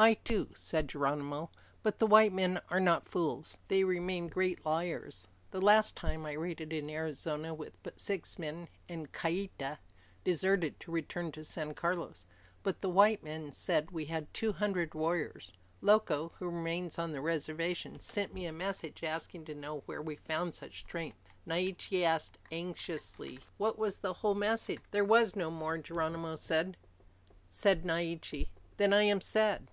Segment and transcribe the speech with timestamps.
[0.00, 1.50] "I too," said Geronimo,
[1.82, 3.58] "but the white men are not fools.
[3.66, 5.26] They remain great liars.
[5.50, 9.78] The last time, I raided in Arizona with but six men, and Kieta
[10.22, 12.26] deserted to return to San Carlos.
[12.62, 15.52] But the white men said we had two hundred warriors.
[15.80, 20.16] Loco, who remains on the reservation, sent me a messenger, asking to know where we
[20.16, 25.78] found such strength." Naiche asked anxiously, "Was that the whole message?" "There was no more,"
[25.78, 26.76] Geronimo said.
[27.50, 29.66] Said Naiche, "Then I am sad.